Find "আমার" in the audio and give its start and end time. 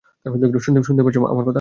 1.17-1.35